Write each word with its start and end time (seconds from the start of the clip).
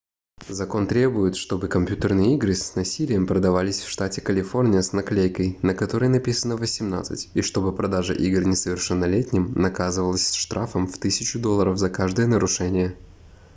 закон 0.49 0.87
требует 0.87 1.35
чтобы 1.35 1.67
компьютерные 1.67 2.33
игры 2.33 2.55
c 2.55 2.71
насилием 2.75 3.27
продавались 3.27 3.81
в 3.81 3.87
штате 3.91 4.19
калифорния 4.19 4.81
с 4.81 4.93
наклейкой 4.93 5.59
на 5.61 5.75
которой 5.75 6.09
написано 6.09 6.57
18 6.57 7.29
и 7.35 7.41
чтобы 7.43 7.71
продажа 7.71 8.15
игр 8.15 8.41
несовершеннолетним 8.43 9.53
наказывалась 9.53 10.33
штрафом 10.33 10.87
в 10.87 10.95
1000 10.97 11.37
долларов 11.37 11.77
за 11.77 11.91
каждое 11.91 12.25
нарушение 12.25 12.97